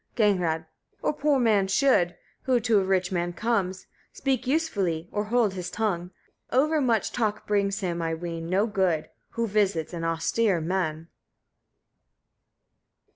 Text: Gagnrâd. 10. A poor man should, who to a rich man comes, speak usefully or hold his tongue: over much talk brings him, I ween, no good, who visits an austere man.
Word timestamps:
Gagnrâd. 0.17 0.65
10. 1.03 1.09
A 1.11 1.13
poor 1.13 1.39
man 1.39 1.67
should, 1.67 2.15
who 2.45 2.59
to 2.61 2.79
a 2.79 2.83
rich 2.83 3.11
man 3.11 3.33
comes, 3.33 3.85
speak 4.11 4.47
usefully 4.47 5.07
or 5.11 5.25
hold 5.25 5.53
his 5.53 5.69
tongue: 5.69 6.09
over 6.51 6.81
much 6.81 7.11
talk 7.11 7.45
brings 7.45 7.81
him, 7.81 8.01
I 8.01 8.15
ween, 8.15 8.49
no 8.49 8.65
good, 8.65 9.11
who 9.33 9.45
visits 9.45 9.93
an 9.93 10.03
austere 10.03 10.59
man. 10.59 11.07